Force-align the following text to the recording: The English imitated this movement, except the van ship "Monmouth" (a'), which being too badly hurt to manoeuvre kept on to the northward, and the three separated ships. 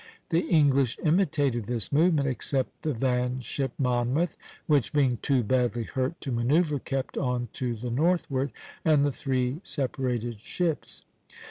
The 0.29 0.47
English 0.49 0.97
imitated 1.05 1.65
this 1.65 1.91
movement, 1.91 2.27
except 2.27 2.81
the 2.81 2.91
van 2.91 3.39
ship 3.41 3.71
"Monmouth" 3.77 4.33
(a'), 4.33 4.35
which 4.65 4.93
being 4.93 5.17
too 5.21 5.43
badly 5.43 5.83
hurt 5.83 6.19
to 6.21 6.31
manoeuvre 6.31 6.79
kept 6.79 7.19
on 7.19 7.49
to 7.53 7.75
the 7.75 7.91
northward, 7.91 8.51
and 8.83 9.05
the 9.05 9.11
three 9.11 9.59
separated 9.63 10.39
ships. 10.39 11.03